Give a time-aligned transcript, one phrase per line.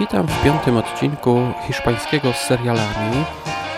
[0.00, 3.24] Witam w piątym odcinku hiszpańskiego z serialami.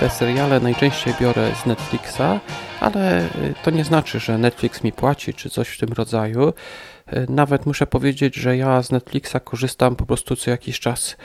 [0.00, 2.40] Te seriale najczęściej biorę z Netflixa,
[2.80, 6.48] ale y, to nie znaczy, że Netflix mi płaci czy coś w tym rodzaju.
[6.48, 11.16] Y, nawet muszę powiedzieć, że ja z Netflixa korzystam po prostu co jakiś czas.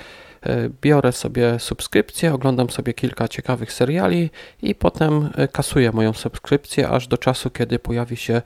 [0.47, 4.29] Y, biorę sobie subskrypcję, oglądam sobie kilka ciekawych seriali
[4.61, 8.41] i potem kasuję moją subskrypcję aż do czasu, kiedy pojawi się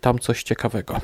[0.00, 1.00] tam coś ciekawego.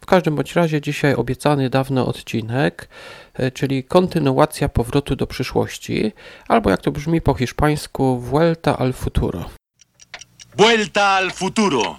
[0.00, 2.88] W każdym bądź razie dzisiaj obiecany dawno odcinek,
[3.34, 6.12] e, czyli kontynuacja powrotu do przyszłości,
[6.48, 9.44] albo jak to brzmi po hiszpańsku, Vuelta al futuro.
[10.56, 11.96] Vuelta al futuro.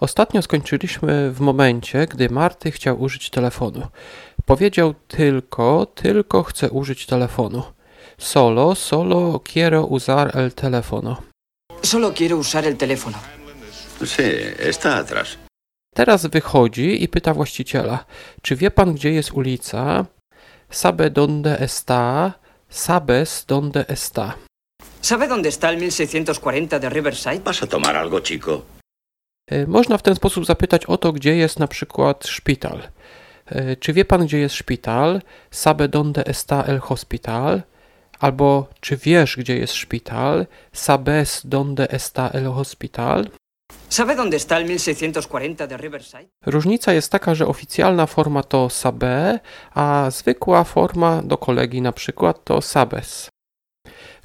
[0.00, 3.86] Ostatnio skończyliśmy w momencie, gdy Marty chciał użyć telefonu.
[4.44, 7.62] Powiedział tylko, tylko chcę użyć telefonu.
[8.18, 11.16] Solo, solo quiero usar el teléfono.
[11.82, 13.18] Solo quiero usar el teléfono.
[14.04, 14.22] Sí,
[14.58, 15.38] está atrás.
[15.94, 18.04] Teraz wychodzi i pyta właściciela,
[18.42, 20.06] czy wie pan, gdzie jest ulica?
[20.70, 22.32] Sabe donde está?
[22.68, 24.32] Sabes donde está?
[25.02, 27.40] ¿Sabe dónde está el 1640 de Riverside?
[27.44, 28.62] ¿Vas a tomar algo, chico?
[29.50, 32.78] E, Można w ten sposób zapytać o to, gdzie jest na przykład szpital.
[33.46, 35.20] E, Czy wie pan, gdzie jest szpital?
[35.50, 37.62] Sabe donde está el hospital?
[38.20, 40.46] Albo czy wiesz, gdzie jest szpital?
[40.72, 43.26] Sabes donde está el hospital?
[43.88, 46.28] ¿Sabe dónde está el 1640 de Riverside?
[46.46, 49.40] Różnica jest taka, że oficjalna forma to sabe,
[49.74, 53.28] a zwykła forma do kolegi na przykład to sabes.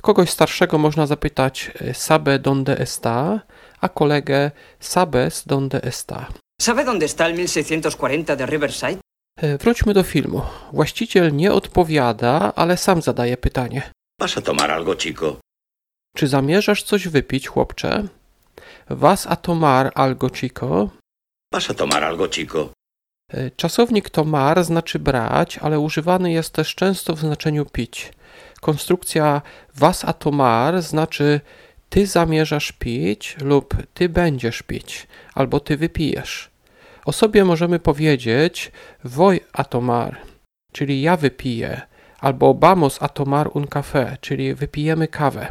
[0.01, 3.39] Kogoś starszego można zapytać e, sabe donde está,
[3.81, 6.25] a kolegę sabes donde está.
[6.61, 8.97] ¿Sabe dónde está el 1640 de Riverside?
[9.41, 10.41] E, Wróćmy do filmu.
[10.73, 13.81] Właściciel nie odpowiada, ale sam zadaje pytanie.
[14.21, 15.37] ¿Vas a tomar algo, chico?
[16.15, 18.03] Czy zamierzasz coś wypić, chłopcze?
[18.89, 20.89] Was a tomar algo chico?
[21.53, 22.69] ¿Vas a tomar algo, chico?
[23.33, 28.13] E, Czasownik tomar znaczy brać, ale używany jest też często w znaczeniu pić.
[28.61, 29.41] Konstrukcja
[29.75, 31.41] was a tomar znaczy
[31.89, 36.49] ty zamierzasz pić lub ty będziesz pić, albo ty wypijesz.
[37.05, 38.71] O sobie możemy powiedzieć
[39.03, 40.17] voy a tomar,
[40.71, 41.81] czyli ja wypiję,
[42.19, 45.47] albo vamos a tomar un café, czyli wypijemy kawę.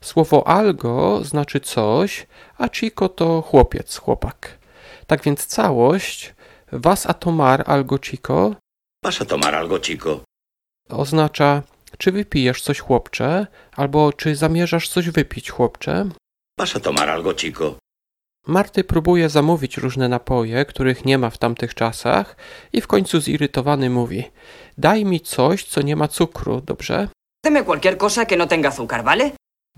[0.00, 2.26] Słowo algo znaczy coś,
[2.58, 4.58] a chico to chłopiec, chłopak.
[5.06, 6.34] Tak więc całość
[6.72, 8.54] was a tomar algo chico
[9.04, 10.20] ¿Vas a tomar algo, chico?
[10.90, 11.62] oznacza
[11.98, 16.04] czy wypijesz coś chłopcze, albo czy zamierzasz coś wypić chłopcze.
[16.60, 17.74] ¿Vas a tomar algo, chico?
[18.46, 22.36] Marty próbuje zamówić różne napoje, których nie ma w tamtych czasach
[22.72, 24.24] i w końcu zirytowany mówi
[24.78, 27.08] daj mi coś, co nie ma cukru, dobrze?
[27.44, 29.30] Deme cualquier cosa que no tenga azúcar, ¿vale?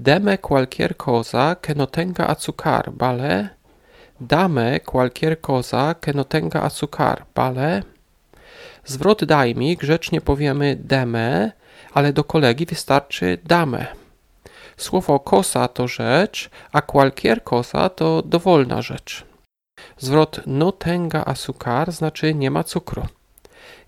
[0.03, 3.50] Deme cualquier cosa que no tenga azúcar, ¿vale?
[4.19, 7.83] Dame cualquier cosa que no tenga azúcar, ¿vale?
[8.84, 11.53] Zwrot daj mi grzecznie powiemy deme,
[11.94, 13.87] ale do kolegi wystarczy dame.
[14.77, 19.25] Słowo cosa to rzecz, a cualquier cosa to dowolna rzecz.
[19.99, 23.06] Zwrot no tenga azúcar znaczy nie ma cukru.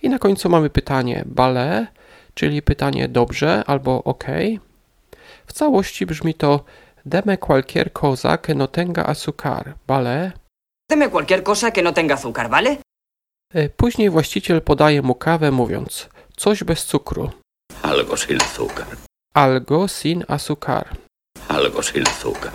[0.03, 1.87] I na końcu mamy pytanie bale,
[2.35, 4.25] czyli pytanie dobrze albo ok.
[5.47, 6.65] W całości brzmi to
[7.07, 10.33] deme cualquier cosa que no tenga azúcar, ¿vale?
[10.91, 12.77] Deme cualquier cosa que no tenga azúcar, ¿vale?
[13.55, 17.31] E, Później właściciel podaje mu kawę mówiąc coś bez cukru,
[17.83, 18.87] Algo sin azúcar.
[19.35, 20.89] algo sin azúcar.
[21.49, 22.53] Algo sin azúcar.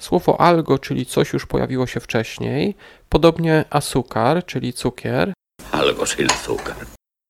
[0.00, 2.74] Słowo algo, czyli coś już pojawiło się wcześniej,
[3.08, 5.32] podobnie azúcar, czyli cukier.
[5.72, 6.76] Algo sin azúcar.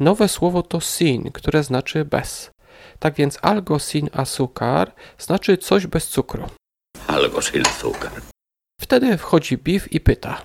[0.00, 2.50] Nowe słowo to sin, które znaczy bez.
[2.98, 6.48] Tak więc algo sin azúcar znaczy coś bez cukru.
[7.06, 8.10] Algo sin azúcar.
[8.80, 10.42] Wtedy wchodzi Biff i pyta: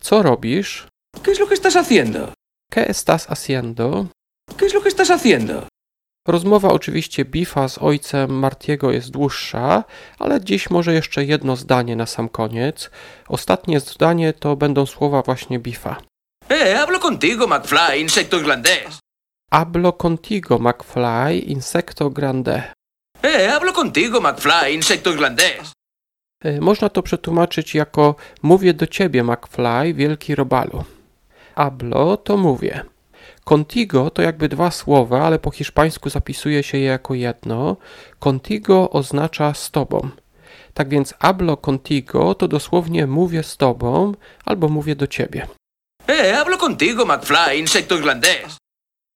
[0.00, 0.86] Co robisz?
[1.22, 2.32] ¿Qué es lo que estás haciendo?
[2.72, 4.06] ¿Qué estás haciendo?
[4.56, 5.66] ¿Qué es lo que estás haciendo?
[6.28, 9.84] Rozmowa oczywiście Biffa z ojcem Martiego jest dłuższa,
[10.18, 12.90] ale dziś może jeszcze jedno zdanie na sam koniec.
[13.28, 15.96] Ostatnie zdanie to będą słowa właśnie Biffa.
[16.48, 19.01] Eh, hablo contigo, McFly, insecto irlandés.
[19.52, 22.72] Hablo contigo, McFly, insecto grande.
[23.22, 25.72] Eh, hablo contigo, McFly, insecto irlandés.
[26.44, 30.84] Y, Można to przetłumaczyć jako mówię do ciebie, McFly, wielki robalu.
[31.56, 32.84] Hablo to mówię.
[33.44, 37.76] Contigo to jakby dwa słowa, ale po hiszpańsku zapisuje się je jako jedno.
[38.18, 40.08] Contigo oznacza z tobą.
[40.74, 44.12] Tak więc hablo contigo to dosłownie mówię z tobą
[44.44, 45.46] albo mówię do ciebie.
[46.06, 48.61] Eh, hablo contigo, McFly, insecto irlandés.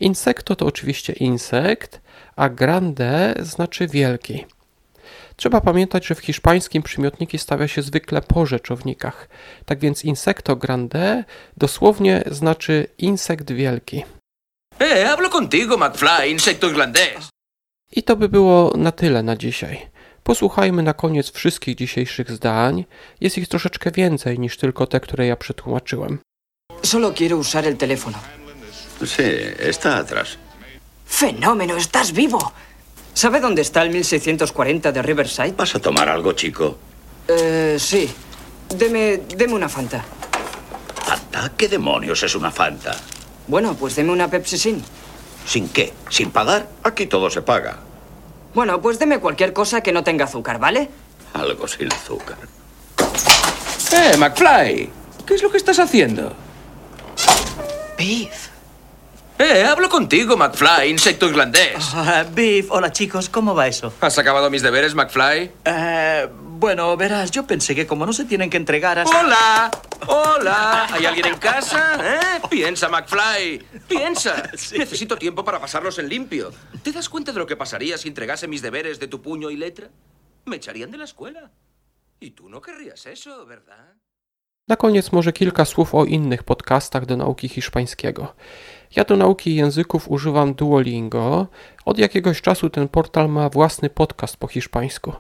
[0.01, 2.01] Insekto to oczywiście insekt,
[2.37, 4.47] a grande znaczy wielki.
[5.37, 9.29] Trzeba pamiętać, że w hiszpańskim przymiotniki stawia się zwykle po rzeczownikach.
[9.65, 11.25] Tak więc insecto grande
[11.57, 14.05] dosłownie znaczy insekt wielki.
[14.79, 17.29] Eh, hablo contigo, McFly, insecto irlandés.
[17.93, 19.87] I to by było na tyle na dzisiaj.
[20.23, 22.85] Posłuchajmy na koniec wszystkich dzisiejszych zdań.
[23.21, 26.19] Jest ich troszeczkę więcej niż tylko te, które ja przetłumaczyłem.
[26.83, 28.46] Solo quiero usar el teléfono.
[29.05, 29.25] Sí,
[29.59, 30.39] está atrás.
[31.07, 31.77] ¡Fenómeno!
[31.77, 32.53] ¡Estás vivo!
[33.15, 35.53] ¿Sabe dónde está el 1640 de Riverside?
[35.53, 36.79] ¿Vas a tomar algo, chico?
[37.29, 38.13] Eh, sí.
[38.69, 40.05] Deme, deme una Fanta.
[41.05, 41.53] ¿Fanta?
[41.57, 42.97] ¿Qué demonios es una Fanta?
[43.47, 44.83] Bueno, pues deme una Pepsi Sin.
[45.47, 45.93] ¿Sin qué?
[46.11, 46.69] ¿Sin pagar?
[46.83, 47.79] Aquí todo se paga.
[48.55, 50.89] Bueno, pues deme cualquier cosa que no tenga azúcar, ¿vale?
[51.35, 52.39] Algo sin azúcar.
[53.93, 54.91] Eh, McFly,
[55.27, 56.35] ¿qué es lo que estás haciendo?
[57.97, 58.49] Beef.
[59.39, 61.75] Eh, hablo contigo, McFly, insecto irlandés.
[61.95, 63.93] Ah, Beef, hola chicos, ¿cómo va eso?
[64.01, 65.53] ¿Has acabado mis deberes, McFly?
[65.65, 69.21] Eh, bueno, verás, yo pensé que como no se tienen que entregar hasta...
[69.21, 69.71] ¡Hola!
[70.07, 70.87] ¡Hola!
[70.91, 71.99] ¿Hay alguien en casa?
[72.03, 72.41] ¿Eh?
[72.49, 73.59] Piensa, McFly.
[73.87, 74.43] Piensa.
[74.53, 76.51] Necesito tiempo para pasarlos en limpio.
[76.83, 79.57] ¿Te das cuenta de lo que pasaría si entregase mis deberes de tu puño y
[79.57, 79.91] letra?
[80.47, 81.51] Me echarían de la escuela.
[82.21, 83.93] Y tú no querrías eso, ¿verdad?
[84.69, 88.33] Na koniec może kilka słów o innych podcastach do nauki hiszpańskiego.
[88.97, 91.47] Ja do nauki języków używam Duolingo.
[91.85, 95.13] Od jakiegoś czasu ten portal ma własny podcast po hiszpańsku.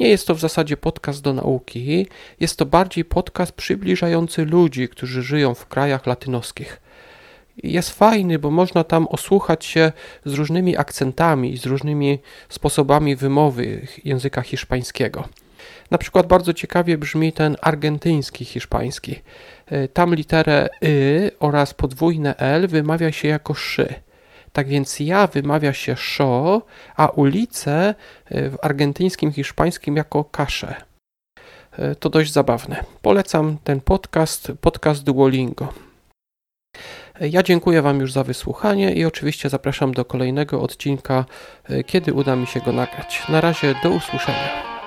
[0.00, 2.06] Nie jest to w zasadzie podcast do nauki,
[2.40, 6.80] jest to bardziej podcast przybliżający ludzi, którzy żyją w krajach latynoskich.
[7.62, 9.92] Jest fajny, bo można tam osłuchać się
[10.24, 12.18] z różnymi akcentami z różnymi
[12.48, 15.28] sposobami wymowy języka hiszpańskiego.
[15.90, 19.20] Na przykład bardzo ciekawie brzmi ten argentyński hiszpański.
[19.66, 23.94] E, Tam literę y oraz podwójne l wymawia się jako szy.
[24.52, 26.62] Tak więc ja wymawia się szo,
[26.96, 27.94] a ulice
[28.24, 30.74] e, w argentyńskim hiszpańskim jako kasze.
[31.72, 32.84] E, To dość zabawne.
[33.02, 35.72] Polecam ten podcast, podcast Duolingo.
[37.20, 41.24] Ja dziękuję Wam już za wysłuchanie i oczywiście zapraszam do kolejnego odcinka,
[41.86, 43.22] kiedy uda mi się go nagrać.
[43.28, 44.77] Na razie do usłyszenia.